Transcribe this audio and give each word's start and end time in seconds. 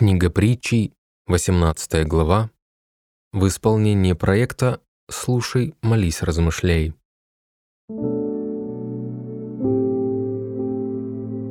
Книга 0.00 0.30
притчей, 0.30 0.94
18 1.26 2.08
глава. 2.08 2.48
В 3.34 3.46
исполнении 3.46 4.14
проекта 4.14 4.80
«Слушай, 5.10 5.74
молись, 5.82 6.22
размышляй». 6.22 6.94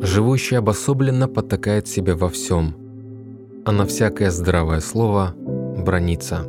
Живущий 0.02 0.56
обособленно 0.56 1.28
потакает 1.28 1.88
себе 1.88 2.16
во 2.16 2.28
всем, 2.28 2.74
а 3.68 3.72
на 3.72 3.86
всякое 3.86 4.32
здравое 4.32 4.80
слово 4.80 5.36
бронится. 5.78 6.44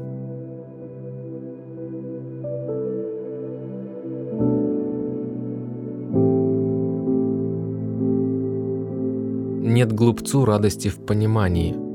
Нет 9.63 9.93
глупцу 9.93 10.47
радости 10.47 10.89
в 10.89 11.05
понимании. 11.05 11.90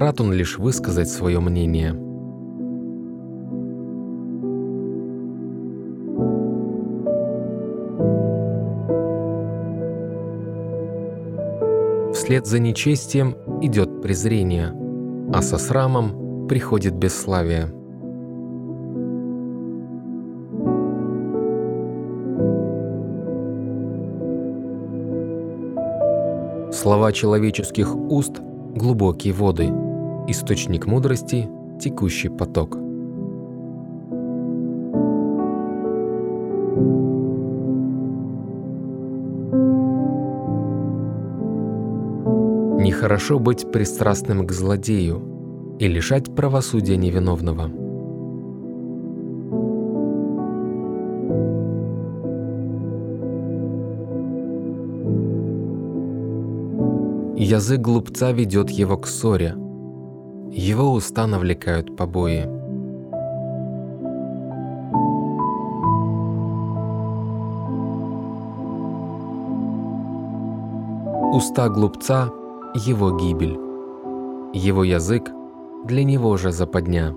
Рад 0.00 0.18
он 0.18 0.32
лишь 0.32 0.58
высказать 0.58 1.10
свое 1.10 1.40
мнение. 1.40 1.92
Вслед 12.14 12.46
за 12.46 12.60
нечестием 12.60 13.36
идет 13.60 14.00
презрение, 14.00 14.72
а 15.34 15.42
со 15.42 15.58
срамом 15.58 16.46
приходит 16.48 16.94
бесславие. 16.94 17.66
Слова 26.72 27.12
человеческих 27.12 27.94
уст– 27.94 28.40
глубокие 28.74 29.34
воды, 29.34 29.70
источник 30.30 30.86
мудрости– 30.86 31.48
текущий 31.80 32.28
поток. 32.28 32.76
Нехорошо 42.80 43.38
быть 43.38 43.70
пристрастным 43.70 44.46
к 44.46 44.52
злодею 44.52 45.76
и 45.78 45.88
лишать 45.88 46.34
правосудия 46.34 46.96
невиновного. 46.96 47.70
Язык 57.36 57.80
глупца 57.80 58.32
ведет 58.32 58.70
его 58.70 58.98
к 58.98 59.06
ссоре. 59.06 59.56
Его 60.52 60.92
уста 60.92 61.26
навлекают 61.28 61.96
побои. 61.96 62.44
Уста 71.32 71.68
глупца– 71.68 72.30
его 72.74 73.16
гибель. 73.16 73.56
Его 74.52 74.82
язык– 74.82 75.30
для 75.84 76.02
него 76.02 76.36
же 76.36 76.50
западня. 76.50 77.14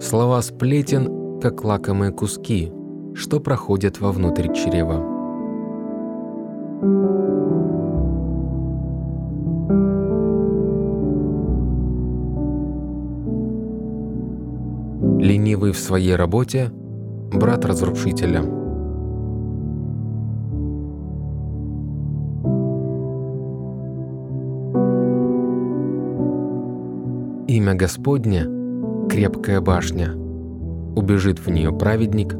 Слова 0.00 0.42
сплетен, 0.42 1.40
как 1.40 1.62
лакомые 1.64 2.10
куски, 2.10 2.72
что 3.14 3.40
проходят 3.40 4.00
вовнутрь 4.00 4.52
чрева. 4.52 5.20
Ленивый 15.20 15.72
в 15.72 15.78
своей 15.78 16.16
работе– 16.16 16.70
брат 17.32 17.64
разрушителя. 17.64 18.42
Имя 27.46 27.74
Господне– 27.74 28.44
крепкая 29.10 29.60
башня. 29.60 30.14
Убежит 30.96 31.38
в 31.38 31.50
нее 31.50 31.72
праведник 31.72 32.34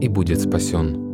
и 0.00 0.08
будет 0.08 0.40
спасен. 0.40 1.06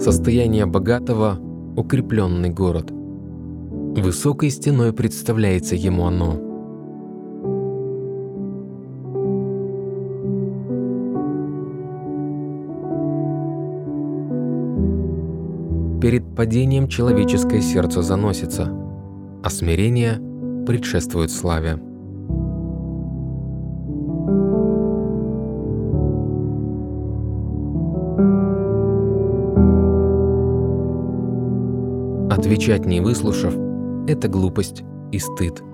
Состояние 0.00 0.66
богатого– 0.66 1.38
укрепленный 1.76 2.50
город. 2.50 2.90
Высокой 2.90 4.50
стеной 4.50 4.92
представляется 4.92 5.76
ему 5.76 6.06
оно– 6.06 6.36
Перед 16.00 16.34
падением 16.34 16.88
человеческое 16.88 17.60
сердце 17.60 18.00
заносится, 18.00 18.72
а 19.42 19.50
смирение 19.50 20.20
предшествует 20.66 21.30
славе. 21.30 21.78
Отвечать 32.30 32.86
не 32.86 33.00
выслушав– 33.00 33.54
это 34.08 34.28
глупость 34.28 34.82
и 35.12 35.18
стыд– 35.18 35.62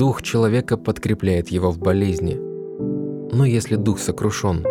Дух 0.00 0.22
человека 0.22 0.78
подкрепляет 0.78 1.50
его 1.50 1.70
в 1.70 1.78
болезни. 1.78 2.49
Но 3.32 3.44
если 3.44 3.76
дух 3.76 4.00
сокрушен, 4.00 4.64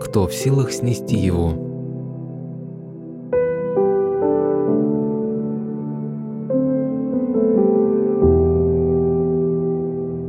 кто 0.00 0.28
в 0.28 0.32
силах 0.32 0.70
снести 0.70 1.16
его? 1.16 1.64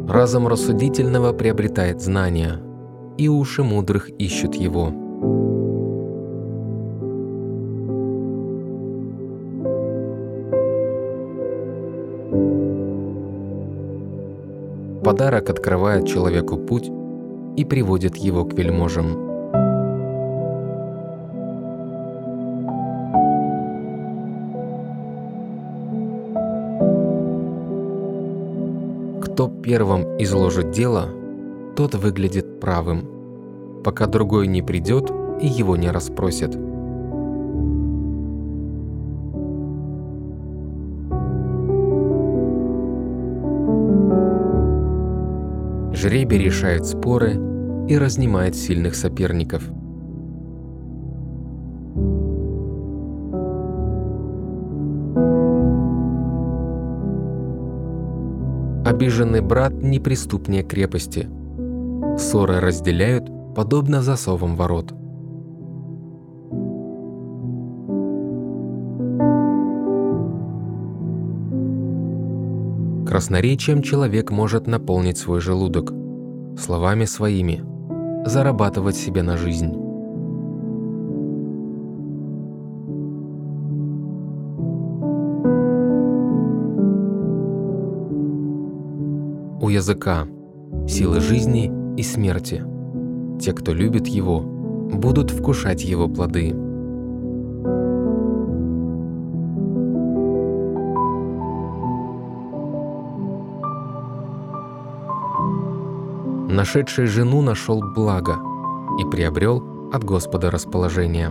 Разум 0.10 0.48
рассудительного 0.48 1.32
приобретает 1.32 2.02
знания, 2.02 2.60
и 3.18 3.28
уши 3.28 3.62
мудрых 3.62 4.10
ищут 4.18 4.56
его. 4.56 4.92
Подарок 15.04 15.50
открывает 15.50 16.08
человеку 16.08 16.58
путь 16.58 16.92
и 17.60 17.66
приводит 17.66 18.16
его 18.16 18.46
к 18.46 18.54
вельможам. 18.54 19.28
Кто 29.22 29.50
первым 29.50 30.04
изложит 30.20 30.72
дело, 30.72 31.10
тот 31.76 31.96
выглядит 31.96 32.62
правым, 32.62 33.04
пока 33.84 34.08
другой 34.08 34.48
не 34.48 34.62
придет 34.62 35.12
и 35.42 35.48
его 35.48 35.76
не 35.76 35.92
расспросит. 35.92 36.58
Жребий 45.94 46.38
решает 46.38 46.86
споры 46.86 47.49
и 47.90 47.98
разнимает 47.98 48.56
сильных 48.56 48.94
соперников. 48.94 49.64
Обиженный 58.86 59.42
брат 59.42 59.74
неприступнее 59.74 60.64
крепости. 60.64 61.28
Ссоры 62.18 62.60
разделяют, 62.60 63.28
подобно 63.56 64.04
засовам 64.04 64.56
ворот. 64.56 64.94
Красноречием 73.08 73.82
человек 73.82 74.30
может 74.30 74.68
наполнить 74.68 75.18
свой 75.18 75.40
желудок. 75.42 75.92
словами 76.60 77.06
своими, 77.06 77.64
зарабатывать 78.26 78.96
себе 78.96 79.24
на 79.24 79.38
жизнь. 79.38 79.74
У 89.62 89.70
языка 89.70 90.26
силы 90.88 91.20
жизни 91.20 91.72
и 91.98 92.04
смерти. 92.04 92.64
Те, 93.40 93.54
кто 93.54 93.74
любит 93.74 94.08
его, 94.08 94.42
будут 94.42 95.32
вкушать 95.32 95.84
его 95.84 96.08
плоды. 96.08 96.56
Нашедший 106.60 107.06
жену 107.06 107.42
нашел 107.42 107.80
благо 107.80 108.38
и 109.00 109.06
приобрел 109.06 109.64
от 109.94 110.04
Господа 110.04 110.52
расположение. 110.52 111.30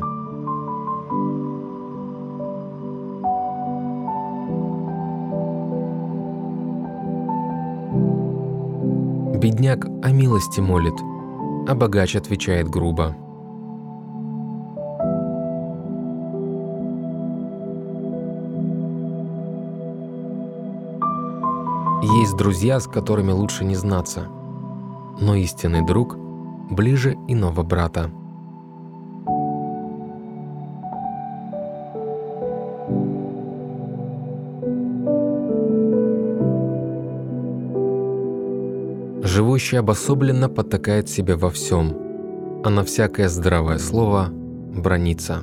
Бедняк 9.39 9.85
о 10.03 10.13
милости 10.13 10.61
молит, 10.61 10.95
а 11.69 11.75
богач 11.75 12.17
отвечает 12.17 12.71
грубо. 12.71 13.15
Есть 22.19 22.35
друзья, 22.39 22.81
с 22.81 22.87
которыми 22.87 23.33
лучше 23.33 23.67
не 23.67 23.75
знаться, 23.75 24.29
но 25.21 25.35
истинный 25.35 25.85
друг 25.85 26.17
ближе 26.71 27.17
иного 27.29 27.63
брата. 27.63 28.11
Живущий 39.23 39.77
обособленно 39.77 40.49
потакает 40.49 41.09
себе 41.09 41.37
во 41.37 41.51
всем, 41.51 41.97
а 42.65 42.71
на 42.71 42.85
всякое 42.85 43.29
здравое 43.29 43.79
слово 43.79 44.29
бронится. 44.31 45.43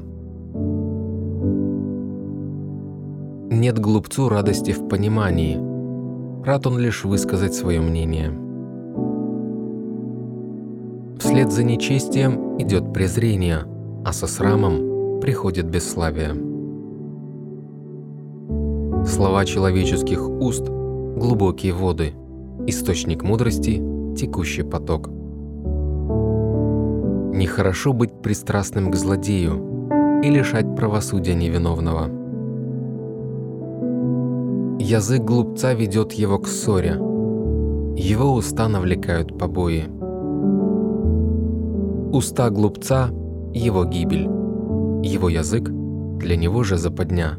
Нет 3.52 3.80
глупцу 3.80 4.28
радости 4.28 4.72
в 4.72 4.88
понимании, 4.88 5.58
рад 6.46 6.68
он 6.68 6.78
лишь 6.78 7.06
высказать 7.06 7.54
свое 7.54 7.80
мнение. 7.80 8.45
Вслед 11.20 11.52
за 11.52 11.64
нечестием 11.64 12.58
идет 12.60 12.94
презрение, 12.94 13.66
а 14.04 14.14
со 14.14 14.28
срамом 14.28 15.20
приходит 15.22 15.66
бесславие. 15.66 16.36
Слова 19.06 19.46
человеческих 19.46 20.28
уст– 20.28 20.66
глубокие 20.68 21.74
воды– 21.74 22.14
источник 22.68 23.24
мудрости, 23.24 23.82
текущий 24.18 24.64
поток. 24.64 25.10
Нехорошо 27.34 27.94
быть 27.94 28.22
пристрастным 28.22 28.92
к 28.92 28.96
злодею 28.96 30.22
и 30.24 30.30
лишать 30.30 30.76
правосудия 30.76 31.36
невиновного. 31.36 32.10
Язык 34.80 35.22
глупца 35.24 35.74
ведет 35.74 36.14
его 36.14 36.40
к 36.40 36.48
ссоре, 36.48 36.94
его 37.98 38.34
уста 38.34 38.68
навлекают 38.68 39.38
побои. 39.38 39.86
Уста 42.16 42.50
глупца– 42.50 43.10
его 43.54 43.84
гибель, 43.84 44.24
его 45.04 45.28
язык– 45.28 45.70
для 46.18 46.38
него 46.38 46.64
же 46.64 46.78
западня. 46.78 47.38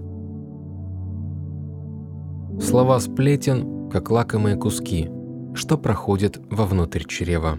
Слова 2.61 3.01
сплетен, 3.01 3.89
как 3.91 4.11
лакомые 4.11 4.57
куски– 4.57 5.09
что 5.55 5.79
проходит 5.79 6.39
вовнутрь 6.51 7.05
чрева. 7.05 7.57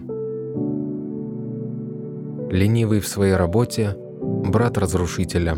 Ленивый 2.52 3.00
в 3.00 3.08
своей 3.08 3.34
работе– 3.34 3.96
брат 4.20 4.78
разрушителя. 4.78 5.56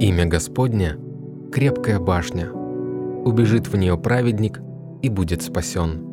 Имя 0.00 0.26
Господня– 0.26 0.98
крепкая 1.50 1.98
башня. 1.98 2.52
Убежит 2.52 3.68
в 3.68 3.76
нее 3.78 3.96
праведник 3.96 4.60
и 5.00 5.08
будет 5.08 5.40
спасен. 5.40 6.07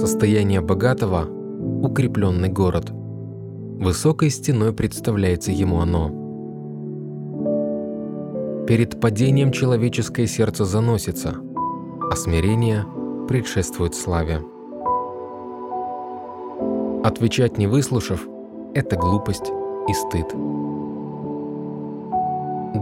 Состояние 0.00 0.60
богатого– 0.60 1.26
укрепленный 1.82 2.48
город. 2.48 2.90
Высокой 2.90 4.30
стеной 4.30 4.72
представляется 4.72 5.52
ему 5.52 5.80
оно– 5.80 6.16
Перед 8.70 9.00
падением 9.00 9.50
человеческое 9.50 10.28
сердце 10.28 10.64
заносится, 10.64 11.34
а 12.08 12.14
смирение 12.14 12.86
предшествует 13.26 13.96
славе. 13.96 14.42
Отвечать 17.02 17.58
не 17.58 17.66
выслушав– 17.66 18.28
это 18.74 18.94
глупость 18.94 19.50
и 19.88 19.92
стыд. 19.92 20.28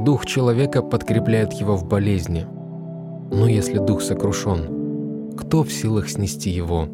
Дух 0.05 0.27
человека 0.27 0.83
подкрепляет 0.83 1.55
его 1.55 1.75
в 1.75 1.89
болезни, 1.89 2.47
но 3.33 3.49
если 3.49 3.79
дух 3.79 4.03
сокрушен, 4.03 5.37
кто 5.39 5.63
в 5.63 5.73
силах 5.73 6.11
снести 6.11 6.51
его? 6.51 6.87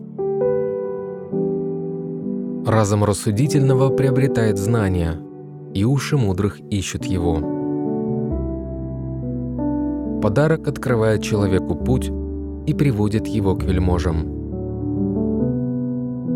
Разум 2.66 3.05
рассудительного 3.05 3.90
приобретает 3.90 4.56
знания, 4.56 5.20
и 5.75 5.84
уши 5.84 6.16
мудрых 6.16 6.61
ищут 6.70 7.05
его. 7.05 7.40
Подарок 10.22 10.66
открывает 10.66 11.20
человеку 11.22 11.75
путь 11.75 12.11
и 12.66 12.72
приводит 12.72 13.26
его 13.26 13.55
к 13.55 13.64
вельможам. 13.64 14.25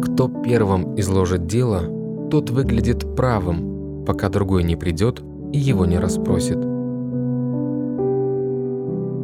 Кто 0.02 0.28
первым 0.28 1.00
изложит 1.00 1.46
дело, 1.46 1.84
тот 2.30 2.50
выглядит 2.50 3.16
правым, 3.16 4.04
пока 4.04 4.28
другой 4.28 4.64
не 4.64 4.76
придет 4.76 5.22
и 5.54 5.58
его 5.58 5.86
не 5.86 5.98
расспросит. 5.98 6.58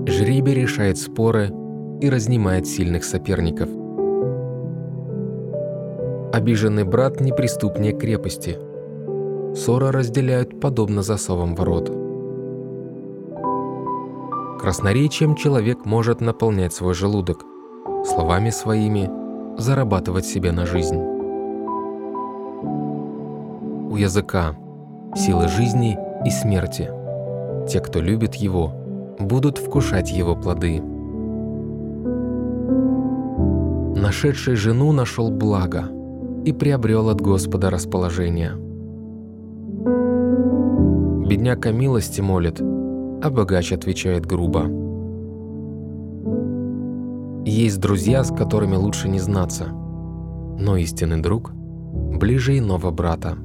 Жребий 0.08 0.54
решает 0.54 0.96
споры 0.96 1.52
и 2.00 2.08
разнимает 2.08 2.66
сильных 2.66 3.04
соперников. 3.04 3.83
Обиженный 6.34 6.82
брат 6.82 7.20
неприступнее 7.20 7.92
крепости. 7.92 8.58
Ссора 9.54 9.92
разделяют 9.92 10.60
подобно 10.60 11.04
засовам 11.04 11.54
ворот. 11.54 11.86
Красноречием 14.60 15.36
человек 15.36 15.84
может 15.84 16.20
наполнять 16.20 16.74
свой 16.74 16.92
желудок, 16.94 17.44
словами 18.04 18.50
своими 18.50 19.08
зарабатывать 19.58 20.26
себе 20.26 20.50
на 20.50 20.66
жизнь. 20.66 20.98
У 23.92 23.94
языка 23.94 24.56
силы 25.14 25.46
жизни 25.46 25.96
и 26.26 26.30
смерти. 26.30 26.90
Те, 27.68 27.78
кто 27.78 28.00
любит 28.00 28.34
его, 28.34 28.72
будут 29.20 29.58
вкушать 29.58 30.10
его 30.10 30.34
плоды. 30.34 30.82
Нашедший 33.94 34.56
жену 34.56 34.90
нашел 34.90 35.30
благо 35.30 35.93
и 36.44 36.52
приобрел 36.52 37.08
от 37.08 37.20
Господа 37.20 37.70
расположение. 37.70 38.52
Бедняка 41.26 41.72
милости 41.72 42.20
молит– 42.20 42.60
а 43.24 43.30
богач 43.30 43.72
отвечает 43.72 44.26
грубо. 44.26 44.64
Есть 47.46 47.80
друзья, 47.80 48.22
с 48.22 48.30
которыми 48.30 48.76
лучше 48.76 49.08
не 49.08 49.18
знаться, 49.18 49.68
но 49.68 50.76
истинный 50.76 51.22
друг 51.22 51.52
ближе 51.54 52.58
иного 52.58 52.90
брата. 52.90 53.38